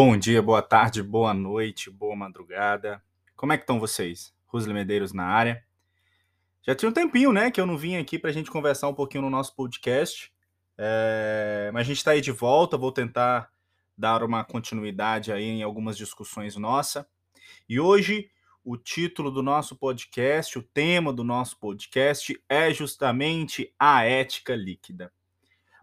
Bom 0.00 0.16
dia, 0.16 0.40
boa 0.40 0.62
tarde, 0.62 1.02
boa 1.02 1.34
noite, 1.34 1.90
boa 1.90 2.14
madrugada. 2.14 3.02
Como 3.34 3.52
é 3.52 3.56
que 3.56 3.64
estão 3.64 3.80
vocês? 3.80 4.32
Rosli 4.46 4.72
Medeiros 4.72 5.12
na 5.12 5.24
área. 5.24 5.64
Já 6.62 6.72
tinha 6.72 6.88
um 6.88 6.92
tempinho, 6.92 7.32
né, 7.32 7.50
que 7.50 7.60
eu 7.60 7.66
não 7.66 7.76
vim 7.76 7.96
aqui 7.96 8.16
para 8.16 8.30
a 8.30 8.32
gente 8.32 8.48
conversar 8.48 8.86
um 8.86 8.94
pouquinho 8.94 9.22
no 9.22 9.28
nosso 9.28 9.56
podcast. 9.56 10.32
É... 10.78 11.68
Mas 11.74 11.80
a 11.80 11.84
gente 11.84 11.96
está 11.96 12.12
aí 12.12 12.20
de 12.20 12.30
volta, 12.30 12.78
vou 12.78 12.92
tentar 12.92 13.50
dar 13.96 14.22
uma 14.22 14.44
continuidade 14.44 15.32
aí 15.32 15.42
em 15.42 15.64
algumas 15.64 15.96
discussões 15.96 16.54
nossa. 16.54 17.04
E 17.68 17.80
hoje 17.80 18.30
o 18.64 18.76
título 18.76 19.32
do 19.32 19.42
nosso 19.42 19.74
podcast, 19.74 20.56
o 20.60 20.62
tema 20.62 21.12
do 21.12 21.24
nosso 21.24 21.58
podcast 21.58 22.40
é 22.48 22.72
justamente 22.72 23.74
a 23.76 24.04
ética 24.04 24.54
líquida. 24.54 25.12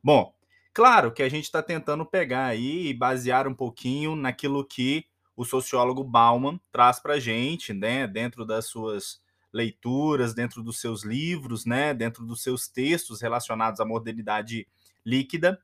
Bom, 0.01 0.33
Claro 0.75 1.13
que 1.13 1.23
a 1.23 1.29
gente 1.29 1.45
está 1.45 1.63
tentando 1.63 2.05
pegar 2.05 2.47
aí 2.47 2.87
e 2.87 2.93
basear 2.93 3.47
um 3.47 3.53
pouquinho 3.53 4.13
naquilo 4.13 4.61
que 4.61 5.05
o 5.33 5.45
sociólogo 5.45 6.03
Bauman 6.03 6.59
traz 6.69 6.99
para 6.99 7.13
a 7.13 7.19
gente, 7.19 7.73
né, 7.73 8.05
dentro 8.05 8.45
das 8.45 8.65
suas 8.65 9.21
leituras, 9.53 10.33
dentro 10.33 10.61
dos 10.61 10.81
seus 10.81 11.05
livros, 11.05 11.65
né, 11.65 11.93
dentro 11.93 12.25
dos 12.25 12.43
seus 12.43 12.67
textos 12.67 13.21
relacionados 13.21 13.79
à 13.79 13.85
modernidade 13.85 14.67
líquida. 15.05 15.57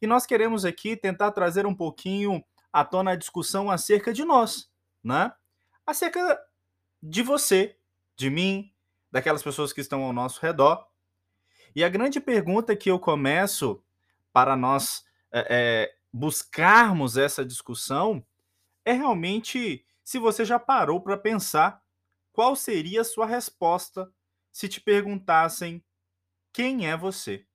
E 0.00 0.06
nós 0.06 0.24
queremos 0.24 0.64
aqui 0.64 0.96
tentar 0.96 1.32
trazer 1.32 1.66
um 1.66 1.74
pouquinho 1.74 2.42
à 2.72 2.82
tona 2.82 3.10
a 3.10 3.16
discussão 3.16 3.70
acerca 3.70 4.14
de 4.14 4.24
nós, 4.24 4.70
né? 5.02 5.30
Acerca 5.86 6.40
de 7.02 7.22
você, 7.22 7.76
de 8.16 8.30
mim, 8.30 8.72
daquelas 9.12 9.42
pessoas 9.42 9.74
que 9.74 9.82
estão 9.82 10.02
ao 10.04 10.12
nosso 10.14 10.40
redor. 10.40 10.86
E 11.76 11.84
a 11.84 11.88
grande 11.90 12.18
pergunta 12.18 12.74
que 12.74 12.90
eu 12.90 12.98
começo 12.98 13.83
para 14.34 14.56
nós 14.56 15.04
é, 15.32 15.94
buscarmos 16.12 17.16
essa 17.16 17.44
discussão 17.44 18.26
é 18.84 18.92
realmente 18.92 19.86
se 20.02 20.18
você 20.18 20.44
já 20.44 20.58
parou 20.58 21.00
para 21.00 21.16
pensar 21.16 21.80
qual 22.32 22.56
seria 22.56 23.02
a 23.02 23.04
sua 23.04 23.26
resposta 23.26 24.12
se 24.52 24.68
te 24.68 24.80
perguntassem 24.80 25.82
quem 26.52 26.90
é 26.90 26.96
você. 26.96 27.46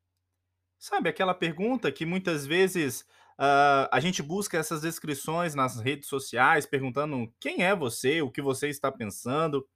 Sabe 0.80 1.10
aquela 1.10 1.34
pergunta 1.34 1.92
que 1.92 2.06
muitas 2.06 2.46
vezes 2.46 3.02
uh, 3.38 3.92
a 3.92 4.00
gente 4.00 4.24
busca 4.24 4.58
essas 4.58 4.82
descrições 4.82 5.54
nas 5.54 5.82
redes 5.82 6.08
sociais, 6.08 6.66
perguntando 6.66 7.34
quem 7.42 7.64
é 7.64 7.76
você, 7.76 8.22
o 8.22 8.32
que 8.32 8.42
você 8.42 8.70
está 8.70 8.90
pensando. 8.90 9.68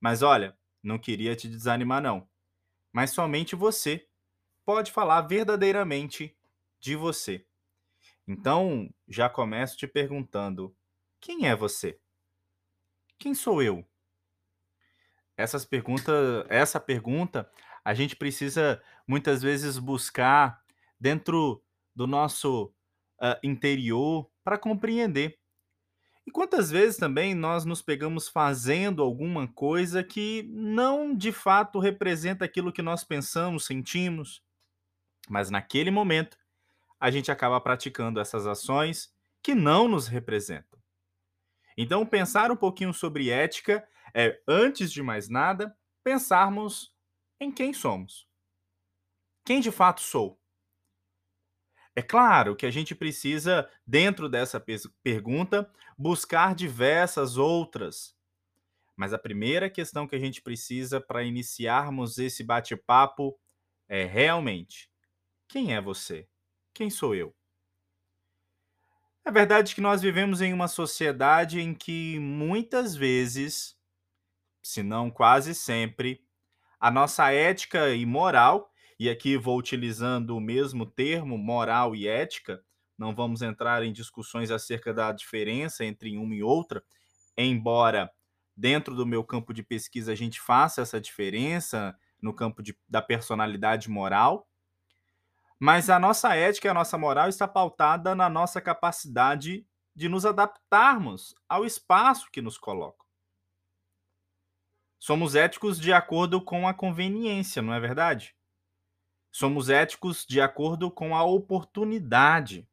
Mas 0.00 0.22
olha, 0.22 0.56
não 0.82 0.98
queria 0.98 1.36
te 1.36 1.46
desanimar, 1.46 2.02
não. 2.02 2.26
Mas 2.90 3.10
somente 3.10 3.54
você 3.54 4.09
pode 4.64 4.92
falar 4.92 5.22
verdadeiramente 5.22 6.36
de 6.80 6.96
você. 6.96 7.44
Então, 8.26 8.88
já 9.08 9.28
começo 9.28 9.76
te 9.76 9.86
perguntando: 9.86 10.74
quem 11.20 11.48
é 11.48 11.56
você? 11.56 11.98
Quem 13.18 13.34
sou 13.34 13.62
eu? 13.62 13.84
Essas 15.36 15.64
perguntas, 15.64 16.46
essa 16.48 16.78
pergunta, 16.78 17.50
a 17.84 17.94
gente 17.94 18.14
precisa 18.14 18.82
muitas 19.06 19.42
vezes 19.42 19.78
buscar 19.78 20.62
dentro 20.98 21.62
do 21.94 22.06
nosso 22.06 22.66
uh, 23.20 23.38
interior 23.42 24.30
para 24.44 24.58
compreender. 24.58 25.38
E 26.26 26.30
quantas 26.30 26.70
vezes 26.70 26.96
também 26.96 27.34
nós 27.34 27.64
nos 27.64 27.82
pegamos 27.82 28.28
fazendo 28.28 29.02
alguma 29.02 29.48
coisa 29.48 30.04
que 30.04 30.48
não 30.52 31.16
de 31.16 31.32
fato 31.32 31.78
representa 31.78 32.44
aquilo 32.44 32.72
que 32.72 32.82
nós 32.82 33.02
pensamos, 33.02 33.64
sentimos, 33.64 34.42
mas 35.30 35.48
naquele 35.48 35.92
momento, 35.92 36.36
a 36.98 37.08
gente 37.08 37.30
acaba 37.30 37.60
praticando 37.60 38.18
essas 38.18 38.48
ações 38.48 39.14
que 39.40 39.54
não 39.54 39.86
nos 39.86 40.08
representam. 40.08 40.82
Então, 41.78 42.04
pensar 42.04 42.50
um 42.50 42.56
pouquinho 42.56 42.92
sobre 42.92 43.30
ética 43.30 43.86
é, 44.12 44.42
antes 44.46 44.90
de 44.92 45.00
mais 45.04 45.28
nada, 45.28 45.74
pensarmos 46.02 46.92
em 47.38 47.52
quem 47.52 47.72
somos. 47.72 48.28
Quem 49.44 49.60
de 49.60 49.70
fato 49.70 50.00
sou? 50.00 50.38
É 51.94 52.02
claro 52.02 52.56
que 52.56 52.66
a 52.66 52.70
gente 52.70 52.92
precisa, 52.92 53.70
dentro 53.86 54.28
dessa 54.28 54.62
pergunta, 55.00 55.72
buscar 55.96 56.56
diversas 56.56 57.36
outras. 57.36 58.16
Mas 58.96 59.12
a 59.12 59.18
primeira 59.18 59.70
questão 59.70 60.08
que 60.08 60.16
a 60.16 60.20
gente 60.20 60.42
precisa 60.42 61.00
para 61.00 61.22
iniciarmos 61.22 62.18
esse 62.18 62.42
bate-papo 62.42 63.38
é 63.88 64.04
realmente 64.04 64.89
quem 65.50 65.74
é 65.74 65.80
você? 65.80 66.28
Quem 66.72 66.88
sou 66.88 67.12
eu? 67.12 67.34
É 69.24 69.32
verdade 69.32 69.74
que 69.74 69.80
nós 69.80 70.00
vivemos 70.00 70.40
em 70.40 70.52
uma 70.52 70.68
sociedade 70.68 71.60
em 71.60 71.74
que 71.74 72.20
muitas 72.20 72.94
vezes, 72.94 73.76
se 74.62 74.82
não 74.84 75.10
quase 75.10 75.52
sempre, 75.52 76.24
a 76.78 76.88
nossa 76.88 77.32
ética 77.32 77.92
e 77.92 78.06
moral, 78.06 78.70
e 78.98 79.10
aqui 79.10 79.36
vou 79.36 79.58
utilizando 79.58 80.36
o 80.36 80.40
mesmo 80.40 80.86
termo, 80.86 81.36
moral 81.36 81.96
e 81.96 82.06
ética, 82.06 82.62
não 82.96 83.12
vamos 83.12 83.42
entrar 83.42 83.82
em 83.82 83.92
discussões 83.92 84.52
acerca 84.52 84.94
da 84.94 85.10
diferença 85.10 85.84
entre 85.84 86.16
uma 86.16 86.34
e 86.34 86.44
outra, 86.44 86.80
embora 87.36 88.08
dentro 88.56 88.94
do 88.94 89.04
meu 89.04 89.24
campo 89.24 89.52
de 89.52 89.64
pesquisa 89.64 90.12
a 90.12 90.14
gente 90.14 90.40
faça 90.40 90.80
essa 90.80 91.00
diferença 91.00 91.96
no 92.22 92.32
campo 92.32 92.62
de, 92.62 92.78
da 92.88 93.02
personalidade 93.02 93.90
moral, 93.90 94.49
mas 95.60 95.90
a 95.90 95.98
nossa 95.98 96.34
ética 96.34 96.68
e 96.68 96.70
a 96.70 96.74
nossa 96.74 96.96
moral 96.96 97.28
está 97.28 97.46
pautada 97.46 98.14
na 98.14 98.30
nossa 98.30 98.62
capacidade 98.62 99.66
de 99.94 100.08
nos 100.08 100.24
adaptarmos 100.24 101.34
ao 101.46 101.66
espaço 101.66 102.30
que 102.32 102.40
nos 102.40 102.56
colocam. 102.56 103.06
Somos 104.98 105.34
éticos 105.34 105.78
de 105.78 105.92
acordo 105.92 106.42
com 106.42 106.66
a 106.66 106.72
conveniência, 106.72 107.60
não 107.60 107.74
é 107.74 107.80
verdade? 107.80 108.34
Somos 109.30 109.68
éticos 109.68 110.24
de 110.26 110.40
acordo 110.40 110.90
com 110.90 111.14
a 111.14 111.24
oportunidade. 111.24 112.66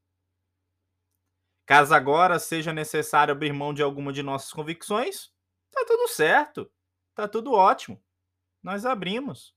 Caso 1.65 1.93
agora 1.93 2.39
seja 2.39 2.71
necessário 2.71 3.33
abrir 3.33 3.51
mão 3.51 3.73
de 3.73 3.83
alguma 3.83 4.13
de 4.13 4.23
nossas 4.23 4.53
convicções, 4.53 5.29
tá 5.71 5.83
tudo 5.85 6.07
certo, 6.07 6.71
tá 7.13 7.27
tudo 7.27 7.51
ótimo. 7.51 8.01
Nós 8.63 8.85
abrimos. 8.85 9.56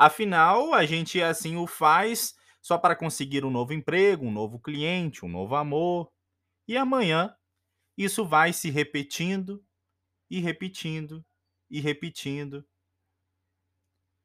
Afinal, 0.00 0.74
a 0.74 0.86
gente 0.86 1.20
assim 1.20 1.56
o 1.56 1.66
faz 1.66 2.36
só 2.62 2.78
para 2.78 2.94
conseguir 2.94 3.44
um 3.44 3.50
novo 3.50 3.72
emprego, 3.72 4.24
um 4.24 4.30
novo 4.30 4.56
cliente, 4.60 5.24
um 5.24 5.28
novo 5.28 5.56
amor. 5.56 6.08
E 6.68 6.76
amanhã 6.76 7.34
isso 7.96 8.24
vai 8.24 8.52
se 8.52 8.70
repetindo 8.70 9.60
e 10.30 10.38
repetindo 10.38 11.26
e 11.68 11.80
repetindo. 11.80 12.64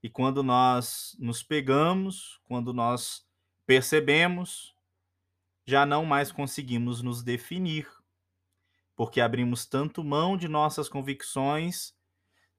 E 0.03 0.11
quando 0.11 0.43
nós 0.43 1.17
nos 1.17 1.41
pegamos, 1.41 2.39
quando 2.43 2.71
nós 2.71 3.25
percebemos, 3.65 4.75
já 5.65 5.87
não 5.87 6.05
mais 6.05 6.31
conseguimos 6.31 7.01
nos 7.01 7.23
definir, 7.23 7.89
porque 8.95 9.19
abrimos 9.19 9.65
tanto 9.65 10.03
mão 10.03 10.37
de 10.37 10.47
nossas 10.47 10.87
convicções 10.87 11.95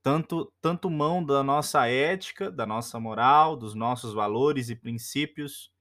tanto, 0.04 0.52
tanto 0.60 0.90
mão 0.90 1.24
da 1.24 1.42
nossa 1.42 1.86
ética, 1.88 2.50
da 2.50 2.66
nossa 2.66 3.00
moral, 3.00 3.56
dos 3.56 3.74
nossos 3.74 4.12
valores 4.12 4.68
e 4.68 4.76
princípios, 4.76 5.72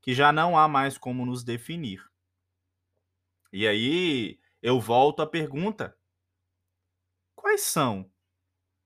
que 0.00 0.14
já 0.14 0.32
não 0.32 0.56
há 0.56 0.68
mais 0.68 0.96
como 0.96 1.26
nos 1.26 1.42
definir. 1.42 2.08
E 3.52 3.66
aí 3.66 4.40
eu 4.62 4.78
volto 4.78 5.22
à 5.22 5.26
pergunta: 5.26 5.98
quais 7.34 7.62
são 7.62 8.08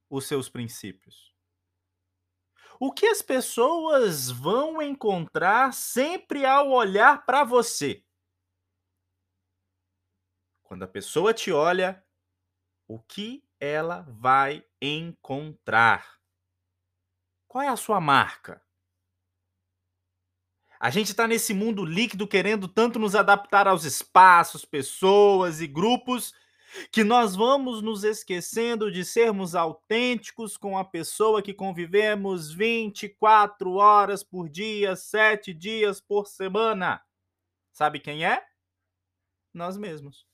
os 0.09 0.25
seus 0.27 0.49
princípios? 0.49 1.35
O 2.81 2.91
que 2.91 3.07
as 3.07 3.21
pessoas 3.21 4.31
vão 4.31 4.81
encontrar 4.81 5.75
sempre 5.75 6.47
ao 6.47 6.71
olhar 6.71 7.27
para 7.27 7.45
você? 7.45 8.03
Quando 10.63 10.85
a 10.85 10.89
pessoa 10.89 11.35
te 11.35 11.53
olha, 11.53 12.03
o 12.89 12.99
que 12.99 13.45
ela 13.63 14.05
vai 14.09 14.65
encontrar? 14.81 16.19
Qual 17.47 17.63
é 17.63 17.69
a 17.69 17.77
sua 17.77 18.01
marca? 18.01 18.61
A 20.81 20.91
gente 20.91 21.13
está 21.13 21.29
nesse 21.29 21.55
mundo 21.55 21.85
líquido 21.85 22.27
querendo 22.27 22.67
tanto 22.67 22.99
nos 22.99 23.15
adaptar 23.15 23.69
aos 23.69 23.85
espaços, 23.85 24.65
pessoas 24.65 25.61
e 25.61 25.69
grupos 25.69 26.35
que 26.91 27.05
nós 27.05 27.37
vamos 27.37 27.81
nos 27.81 28.03
esquecendo 28.03 28.91
de 28.91 29.05
sermos 29.05 29.55
autênticos 29.55 30.57
com 30.57 30.77
a 30.77 30.85
pessoa 30.85 31.41
que 31.41 31.55
convivemos 31.55 32.53
24 32.53 33.75
horas 33.75 34.25
por 34.25 34.49
dia, 34.49 34.97
7 34.97 35.55
dias 35.55 36.01
por 36.01 36.27
semana. 36.27 37.01
Sabe 37.71 38.01
quem 38.01 38.27
é? 38.27 38.45
Nós 39.55 39.77
mesmos. 39.77 40.32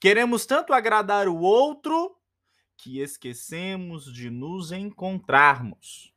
Queremos 0.00 0.46
tanto 0.46 0.72
agradar 0.72 1.28
o 1.28 1.36
outro 1.36 2.16
que 2.74 3.00
esquecemos 3.00 4.10
de 4.10 4.30
nos 4.30 4.72
encontrarmos. 4.72 6.14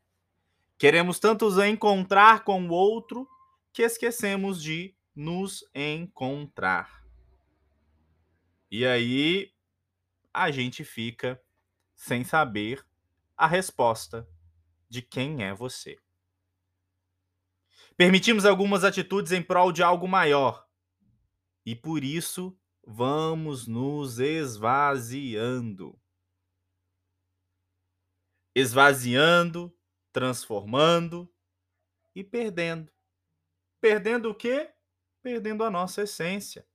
Queremos 0.78 1.20
tanto 1.20 1.46
nos 1.46 1.58
encontrar 1.58 2.46
com 2.46 2.66
o 2.66 2.72
outro 2.72 3.28
que 3.74 3.82
esquecemos 3.82 4.64
de 4.64 4.96
nos 5.14 5.66
encontrar. 5.76 7.06
E 8.72 8.86
aí 8.86 9.54
a 10.34 10.50
gente 10.50 10.86
fica 10.86 11.44
sem 11.94 12.24
saber 12.24 12.86
a 13.36 13.46
resposta 13.46 14.26
de 14.90 15.02
quem 15.02 15.44
é 15.44 15.54
você. 15.54 15.98
Permitimos 17.98 18.46
algumas 18.46 18.86
atitudes 18.86 19.34
em 19.34 19.44
prol 19.44 19.74
de 19.74 19.84
algo 19.84 20.08
maior. 20.08 20.66
E 21.66 21.76
por 21.76 22.02
isso 22.02 22.58
vamos 22.86 23.68
nos 23.68 24.20
esvaziando. 24.20 26.00
Esvaziando, 28.56 29.76
transformando 30.12 31.34
e 32.16 32.24
perdendo. 32.24 32.92
Perdendo 33.82 34.30
o 34.30 34.36
quê? 34.36 34.74
Perdendo 35.22 35.64
a 35.64 35.72
nossa 35.72 36.04
essência. 36.04 36.68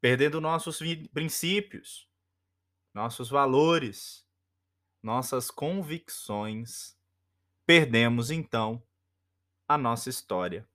Perdendo 0.00 0.40
nossos 0.40 0.78
princípios, 1.12 2.08
nossos 2.94 3.28
valores, 3.28 4.26
nossas 5.02 5.50
convicções. 5.50 6.96
Perdemos 7.66 8.30
então 8.30 8.82
a 9.68 9.76
nossa 9.78 10.08
história. 10.08 10.68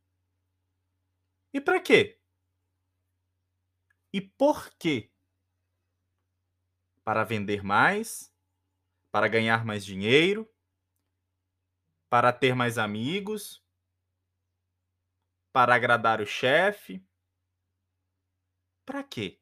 E 1.53 1.59
para 1.59 1.81
quê? 1.81 2.16
E 4.17 4.21
por 4.21 4.71
quê? 4.79 5.11
Para 7.03 7.23
vender 7.23 7.63
mais? 7.63 8.33
Para 9.11 9.27
ganhar 9.27 9.63
mais 9.63 9.85
dinheiro? 9.85 10.51
Para 12.09 12.33
ter 12.33 12.55
mais 12.55 12.79
amigos? 12.79 13.63
Para 15.53 15.75
agradar 15.75 16.19
o 16.19 16.25
chefe? 16.25 17.05
Para 18.83 19.03
quê? 19.03 19.39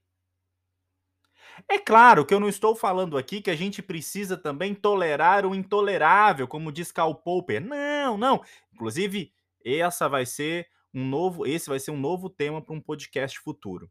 É 1.70 1.80
claro 1.80 2.26
que 2.26 2.34
eu 2.34 2.42
não 2.42 2.50
estou 2.50 2.76
falando 2.76 3.18
aqui 3.18 3.42
que 3.42 3.50
a 3.50 3.56
gente 3.56 3.82
precisa 3.82 4.36
também 4.36 4.76
tolerar 4.76 5.46
o 5.46 5.56
intolerável, 5.56 6.50
como 6.50 6.70
diz 6.70 6.92
Karl 6.92 7.16
Popper. 7.16 7.62
Não, 7.62 8.18
não. 8.18 8.44
Inclusive, 8.74 9.34
essa 9.64 10.10
vai 10.10 10.26
ser 10.26 10.70
um 10.94 11.08
novo, 11.08 11.48
esse 11.48 11.70
vai 11.70 11.80
ser 11.80 11.92
um 11.92 11.98
novo 11.98 12.30
tema 12.30 12.62
para 12.62 12.76
um 12.76 12.82
podcast 12.82 13.40
futuro 13.40 13.90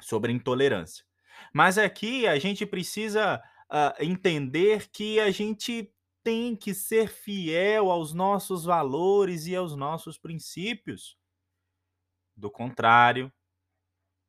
sobre 0.00 0.32
intolerância. 0.32 1.04
Mas 1.52 1.78
aqui 1.78 2.26
a 2.26 2.38
gente 2.38 2.64
precisa 2.66 3.42
uh, 3.70 4.02
entender 4.02 4.88
que 4.90 5.20
a 5.20 5.30
gente 5.30 5.92
tem 6.22 6.56
que 6.56 6.74
ser 6.74 7.08
fiel 7.08 7.90
aos 7.90 8.12
nossos 8.12 8.64
valores 8.64 9.46
e 9.46 9.54
aos 9.54 9.76
nossos 9.76 10.18
princípios. 10.18 11.16
Do 12.36 12.50
contrário, 12.50 13.32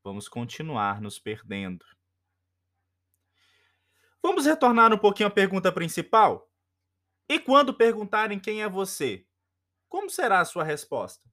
vamos 0.03 0.29
continuar 0.29 1.01
nos 1.01 1.17
perdendo. 1.17 1.85
Vamos 4.21 4.45
retornar 4.45 4.93
um 4.93 4.97
pouquinho 4.97 5.27
à 5.27 5.31
pergunta 5.31 5.71
principal? 5.71 6.51
E 7.29 7.39
quando 7.39 7.73
perguntarem 7.73 8.39
quem 8.39 8.61
é 8.61 8.69
você, 8.69 9.25
como 9.89 10.09
será 10.09 10.39
a 10.39 10.45
sua 10.45 10.63
resposta? 10.63 11.27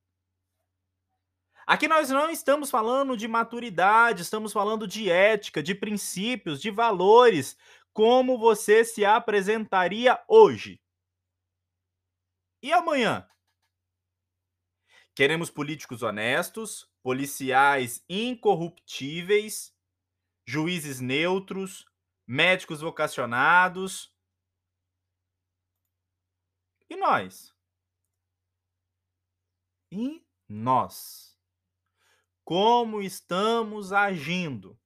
Aqui 1.66 1.88
nós 1.88 2.11
não 2.11 2.31
estamos 2.31 2.70
falando 2.70 3.16
de 3.16 3.26
maturidade, 3.26 4.22
estamos 4.22 4.52
falando 4.52 4.87
de 4.87 5.11
ética, 5.11 5.62
de 5.62 5.75
princípios, 5.75 6.61
de 6.61 6.70
valores. 6.70 7.56
Como 7.93 8.38
você 8.38 8.84
se 8.84 9.05
apresentaria 9.05 10.22
hoje? 10.28 10.81
E 12.62 12.72
amanhã? 12.72 13.26
Queremos 15.14 15.49
políticos 15.49 16.02
honestos, 16.02 16.90
policiais 17.02 18.05
incorruptíveis, 18.08 19.75
juízes 20.46 21.00
neutros, 21.00 21.87
médicos 22.26 22.81
vocacionados. 22.81 24.12
E 26.90 26.96
nós? 26.96 27.55
E 29.90 30.22
nós? 30.49 31.33
Como 32.44 33.00
estamos 33.00 33.91
agindo? 33.91 34.79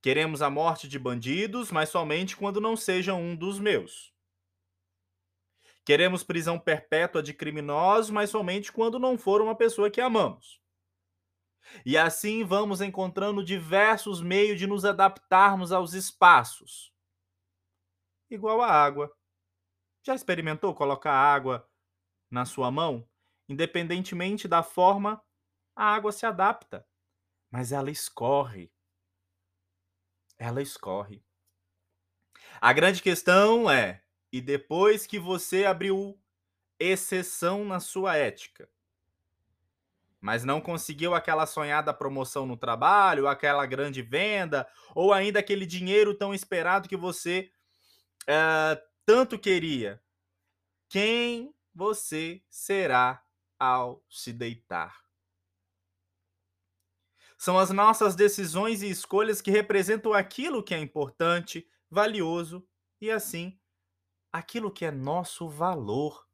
Queremos 0.00 0.40
a 0.40 0.48
morte 0.48 0.88
de 0.88 0.98
bandidos, 0.98 1.70
mas 1.70 1.90
somente 1.90 2.34
quando 2.34 2.62
não 2.62 2.76
seja 2.76 3.12
um 3.12 3.36
dos 3.36 3.58
meus. 3.58 4.14
Queremos 5.84 6.24
prisão 6.24 6.58
perpétua 6.58 7.22
de 7.22 7.34
criminosos, 7.34 8.10
mas 8.10 8.30
somente 8.30 8.72
quando 8.72 8.98
não 8.98 9.18
for 9.18 9.42
uma 9.42 9.54
pessoa 9.54 9.90
que 9.90 10.00
amamos. 10.00 10.62
E 11.84 11.96
assim 11.98 12.42
vamos 12.42 12.80
encontrando 12.80 13.44
diversos 13.44 14.22
meios 14.22 14.58
de 14.58 14.66
nos 14.66 14.86
adaptarmos 14.86 15.72
aos 15.72 15.92
espaços. 15.92 16.90
Igual 18.30 18.62
a 18.62 18.70
água. 18.70 19.14
Já 20.02 20.14
experimentou 20.14 20.74
colocar 20.74 21.12
água 21.12 21.68
na 22.30 22.46
sua 22.46 22.70
mão? 22.70 23.06
Independentemente 23.46 24.48
da 24.48 24.62
forma, 24.62 25.22
a 25.74 25.94
água 25.94 26.12
se 26.12 26.24
adapta, 26.26 26.86
mas 27.50 27.72
ela 27.72 27.90
escorre. 27.90 28.72
Ela 30.38 30.62
escorre. 30.62 31.24
A 32.60 32.72
grande 32.72 33.02
questão 33.02 33.70
é: 33.70 34.02
e 34.32 34.40
depois 34.40 35.06
que 35.06 35.18
você 35.18 35.64
abriu 35.64 36.18
exceção 36.78 37.64
na 37.64 37.80
sua 37.80 38.16
ética, 38.16 38.68
mas 40.20 40.42
não 40.42 40.60
conseguiu 40.60 41.14
aquela 41.14 41.46
sonhada 41.46 41.92
promoção 41.92 42.46
no 42.46 42.56
trabalho, 42.56 43.28
aquela 43.28 43.66
grande 43.66 44.00
venda, 44.02 44.66
ou 44.94 45.12
ainda 45.12 45.38
aquele 45.38 45.66
dinheiro 45.66 46.14
tão 46.14 46.32
esperado 46.32 46.88
que 46.88 46.96
você 46.96 47.50
uh, 48.22 48.80
tanto 49.04 49.38
queria, 49.38 50.02
quem 50.88 51.54
você 51.74 52.42
será 52.48 53.22
ao 53.58 54.02
se 54.08 54.32
deitar? 54.32 55.03
São 57.44 57.58
as 57.58 57.68
nossas 57.68 58.14
decisões 58.16 58.82
e 58.82 58.88
escolhas 58.88 59.42
que 59.42 59.50
representam 59.50 60.14
aquilo 60.14 60.62
que 60.62 60.74
é 60.74 60.78
importante, 60.78 61.68
valioso 61.90 62.66
e, 62.98 63.10
assim, 63.10 63.60
aquilo 64.32 64.72
que 64.72 64.82
é 64.82 64.90
nosso 64.90 65.46
valor. 65.46 66.26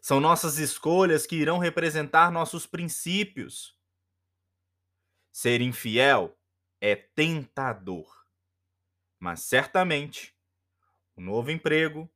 São 0.00 0.20
nossas 0.20 0.56
escolhas 0.56 1.26
que 1.26 1.36
irão 1.36 1.58
representar 1.58 2.32
nossos 2.32 2.66
princípios. 2.66 3.78
Ser 5.30 5.60
infiel 5.60 6.34
é 6.80 6.96
tentador, 6.96 8.24
mas 9.18 9.40
certamente 9.40 10.34
o 11.14 11.20
novo 11.20 11.50
emprego, 11.50 12.10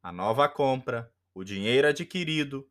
a 0.00 0.12
nova 0.12 0.48
compra, 0.48 1.12
o 1.34 1.42
dinheiro 1.42 1.88
adquirido 1.88 2.70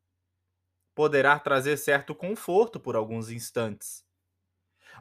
poderá 0.96 1.40
trazer 1.40 1.78
certo 1.78 2.14
conforto 2.14 2.80
por 2.80 2.96
alguns 2.96 3.30
instantes. 3.30 4.06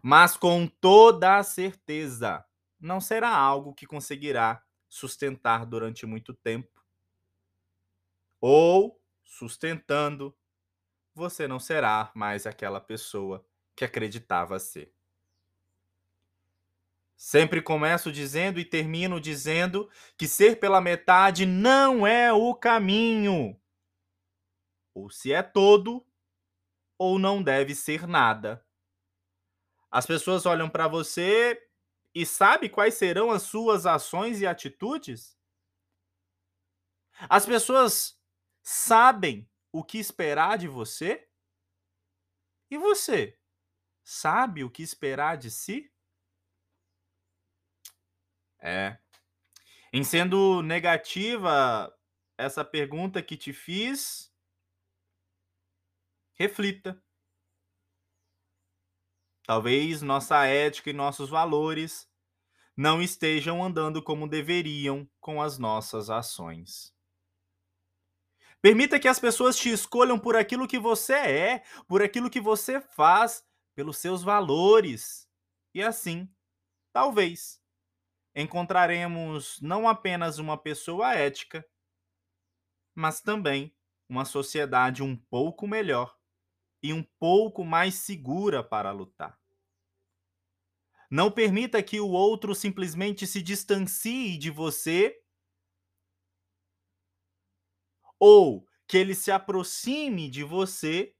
Mas 0.03 0.37
com 0.37 0.67
toda 0.67 1.37
a 1.37 1.43
certeza, 1.43 2.45
não 2.81 3.01
será 3.01 3.31
algo 3.31 3.75
que 3.75 3.87
conseguirá 3.87 4.63
sustentar 4.89 5.65
durante 5.65 6.05
muito 6.07 6.35
tempo. 6.35 6.83
Ou 8.41 9.01
sustentando, 9.25 10.37
você 11.15 11.47
não 11.47 11.61
será 11.61 12.11
mais 12.15 12.47
aquela 12.47 12.81
pessoa 12.81 13.45
que 13.77 13.85
acreditava 13.85 14.59
ser. 14.59 14.93
Sempre 17.17 17.63
começo 17.63 18.11
dizendo 18.11 18.59
e 18.59 18.65
termino 18.65 19.21
dizendo 19.21 19.89
que 20.17 20.27
ser 20.27 20.59
pela 20.59 20.81
metade 20.81 21.47
não 21.47 22.05
é 22.05 22.33
o 22.33 22.53
caminho. 22.53 23.57
Ou 24.95 25.11
se 25.11 25.33
é 25.33 25.43
todo, 25.43 26.07
ou 26.99 27.19
não 27.19 27.43
deve 27.43 27.75
ser 27.75 28.07
nada. 28.07 28.67
As 29.91 30.07
pessoas 30.07 30.47
olham 30.47 30.71
para 30.71 30.89
você 30.89 31.69
e 32.15 32.25
sabe 32.25 32.69
quais 32.69 32.95
serão 32.95 33.31
as 33.31 33.43
suas 33.43 33.87
ações 33.87 34.41
e 34.41 34.47
atitudes? 34.47 35.37
As 37.29 37.45
pessoas 37.45 38.19
sabem 38.63 39.49
o 39.71 39.83
que 39.83 39.99
esperar 39.99 40.59
de 40.59 40.69
você? 40.69 41.29
E 42.71 42.79
você 42.79 43.39
sabe 44.05 44.65
o 44.65 44.71
que 44.71 44.83
esperar 44.83 45.37
de 45.37 45.51
si? 45.51 45.93
É. 48.59 48.99
Em 49.93 50.03
sendo 50.03 50.63
negativa 50.63 51.95
essa 52.39 52.65
pergunta 52.65 53.23
que 53.23 53.37
te 53.37 53.53
fiz, 53.53 54.32
reflita. 56.43 57.01
Talvez 59.47 60.03
nossa 60.03 60.45
ética 60.45 60.91
e 60.91 60.93
nossos 60.93 61.31
valores 61.31 62.11
não 62.77 63.01
estejam 63.01 63.63
andando 63.63 64.03
como 64.03 64.29
deveriam 64.29 65.09
com 65.21 65.41
as 65.41 65.57
nossas 65.57 66.11
ações. 66.11 66.93
Permita 68.61 68.99
que 68.99 69.07
as 69.07 69.21
pessoas 69.21 69.57
te 69.57 69.71
escolham 69.71 70.19
por 70.19 70.35
aquilo 70.35 70.67
que 70.67 70.79
você 70.79 71.15
é, 71.15 71.65
por 71.87 72.03
aquilo 72.03 72.31
que 72.31 72.41
você 72.41 72.81
faz, 72.81 73.45
pelos 73.75 73.99
seus 73.99 74.23
valores. 74.23 75.29
E 75.73 75.83
assim, 75.83 76.29
talvez, 76.93 77.61
encontraremos 78.35 79.61
não 79.61 79.89
apenas 79.89 80.39
uma 80.39 80.57
pessoa 80.57 81.15
ética, 81.15 81.65
mas 82.95 83.21
também 83.21 83.73
uma 84.09 84.25
sociedade 84.25 85.03
um 85.03 85.17
pouco 85.17 85.69
melhor 85.69 86.21
e 86.83 86.93
um 86.93 87.03
pouco 87.19 87.65
mais 87.65 87.95
segura 87.95 88.63
para 88.63 88.91
lutar. 88.91 89.41
Não 91.11 91.31
permita 91.31 91.83
que 91.83 92.01
o 92.01 92.09
outro 92.09 92.55
simplesmente 92.55 93.27
se 93.27 93.43
distancie 93.43 94.39
de 94.39 94.51
você 94.51 95.23
ou 98.19 98.67
que 98.89 98.97
ele 98.97 99.15
se 99.15 99.31
aproxime 99.31 100.31
de 100.31 100.43
você 100.43 101.15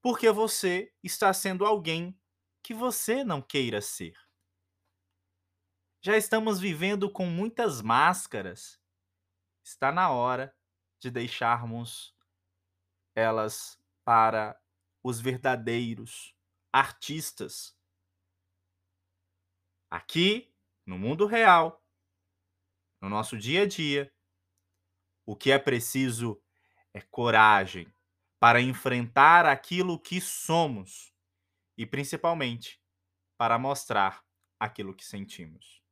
porque 0.00 0.30
você 0.30 0.92
está 1.02 1.32
sendo 1.32 1.64
alguém 1.64 2.18
que 2.62 2.74
você 2.74 3.24
não 3.24 3.42
queira 3.42 3.80
ser. 3.80 4.14
Já 6.02 6.16
estamos 6.16 6.60
vivendo 6.60 7.10
com 7.10 7.24
muitas 7.26 7.80
máscaras. 7.80 8.78
Está 9.64 9.90
na 9.90 10.10
hora 10.10 10.54
de 11.00 11.10
deixarmos 11.10 12.14
elas 13.14 13.82
para 14.04 14.60
os 15.02 15.20
verdadeiros 15.20 16.34
artistas. 16.72 17.76
Aqui, 19.90 20.52
no 20.84 20.98
mundo 20.98 21.26
real, 21.26 21.84
no 23.00 23.08
nosso 23.08 23.36
dia 23.36 23.62
a 23.62 23.66
dia, 23.66 24.12
o 25.26 25.36
que 25.36 25.50
é 25.50 25.58
preciso 25.58 26.42
é 26.92 27.00
coragem 27.00 27.92
para 28.38 28.60
enfrentar 28.60 29.46
aquilo 29.46 29.98
que 29.98 30.20
somos 30.20 31.14
e, 31.78 31.86
principalmente, 31.86 32.80
para 33.38 33.58
mostrar 33.58 34.24
aquilo 34.58 34.94
que 34.94 35.04
sentimos. 35.04 35.82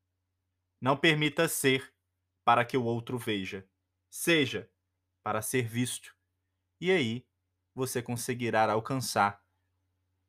Não 0.80 0.96
permita 0.96 1.48
ser 1.48 1.94
para 2.44 2.64
que 2.64 2.76
o 2.76 2.84
outro 2.84 3.18
veja, 3.18 3.68
seja 4.10 4.70
para 5.22 5.40
ser 5.40 5.66
visto. 5.68 6.16
E 6.80 6.90
aí 6.90 7.26
você 7.74 8.02
conseguirá 8.02 8.70
alcançar 8.70 9.42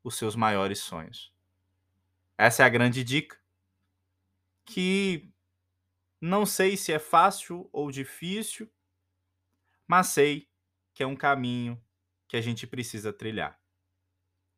os 0.02 0.16
seus 0.16 0.36
maiores 0.36 0.80
sonhos. 0.80 1.32
Essa 2.36 2.62
é 2.62 2.66
a 2.66 2.68
grande 2.68 3.04
dica 3.04 3.38
que 4.64 5.30
não 6.20 6.46
sei 6.46 6.76
se 6.76 6.92
é 6.92 6.98
fácil 6.98 7.68
ou 7.72 7.90
difícil, 7.90 8.70
mas 9.86 10.08
sei 10.08 10.48
que 10.92 11.02
é 11.02 11.06
um 11.06 11.16
caminho 11.16 11.82
que 12.26 12.36
a 12.36 12.40
gente 12.40 12.66
precisa 12.66 13.12
trilhar. 13.12 13.60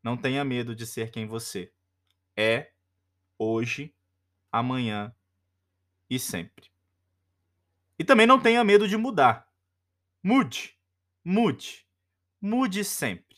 Não 0.02 0.16
tenha 0.16 0.44
medo 0.44 0.74
de 0.74 0.86
ser 0.86 1.10
quem 1.10 1.26
você 1.26 1.72
é 2.36 2.72
hoje, 3.38 3.94
amanhã 4.52 5.14
e 6.08 6.18
sempre. 6.18 6.70
E 7.98 8.04
também 8.04 8.26
não 8.26 8.40
tenha 8.40 8.62
medo 8.62 8.86
de 8.86 8.96
mudar. 8.96 9.50
Mude, 10.22 10.78
mude, 11.24 11.85
mude 12.46 12.84
sempre. 12.84 13.36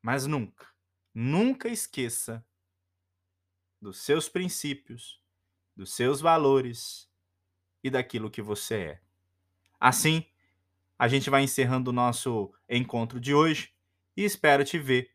Mas 0.00 0.26
nunca, 0.26 0.66
nunca 1.12 1.68
esqueça 1.68 2.44
dos 3.80 4.00
seus 4.00 4.28
princípios, 4.28 5.20
dos 5.76 5.92
seus 5.92 6.20
valores 6.20 7.10
e 7.82 7.90
daquilo 7.90 8.30
que 8.30 8.40
você 8.40 8.74
é. 8.74 9.02
Assim, 9.78 10.24
a 10.96 11.08
gente 11.08 11.28
vai 11.28 11.42
encerrando 11.42 11.90
o 11.90 11.92
nosso 11.92 12.54
encontro 12.68 13.18
de 13.18 13.34
hoje 13.34 13.74
e 14.16 14.24
espero 14.24 14.64
te 14.64 14.78
ver 14.78 15.12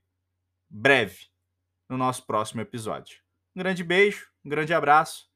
breve 0.70 1.28
no 1.88 1.98
nosso 1.98 2.26
próximo 2.26 2.60
episódio. 2.60 3.24
Um 3.56 3.60
grande 3.60 3.84
beijo, 3.86 4.30
um 4.44 4.50
grande 4.50 4.74
abraço. 4.74 5.32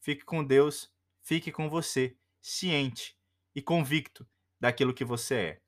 Fique 0.00 0.24
com 0.24 0.44
Deus, 0.44 0.92
fique 1.22 1.50
com 1.50 1.68
você, 1.70 2.16
ciente 2.42 3.18
e 3.54 3.62
convicto 3.62 4.28
daquilo 4.60 4.92
que 4.92 5.04
você 5.04 5.34
é. 5.34 5.62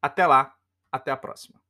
Até 0.00 0.24
lá, 0.24 0.57
até 0.90 1.10
a 1.10 1.16
próxima. 1.16 1.60